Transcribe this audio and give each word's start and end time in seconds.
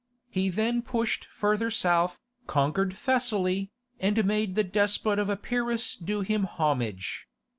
He 0.31 0.49
then 0.49 0.81
pushed 0.81 1.25
further 1.25 1.69
south, 1.69 2.19
conquered 2.47 2.97
Thessaly, 2.97 3.69
and 3.99 4.25
made 4.25 4.55
the 4.55 4.63
despot 4.63 5.19
of 5.19 5.29
Epirus 5.29 5.95
do 5.95 6.21
him 6.21 6.45
homage. 6.45 7.27